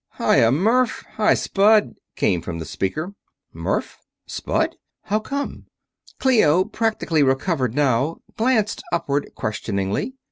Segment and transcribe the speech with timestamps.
[0.13, 1.03] "Hi ya, Murf!
[1.17, 3.13] Hi, Spud!" came from the speaker.
[3.53, 3.97] "Murf?
[4.25, 4.77] Spud?
[5.03, 5.67] How come?"
[6.17, 10.15] Clio, practically recovered now, glanced upward questioningly.